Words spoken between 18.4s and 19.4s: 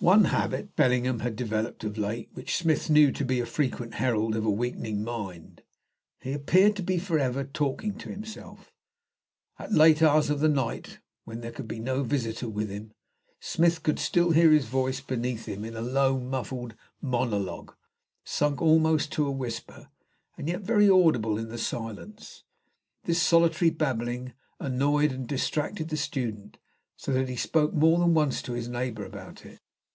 almost to a